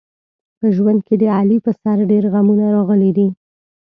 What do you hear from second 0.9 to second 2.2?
کې د علي په سر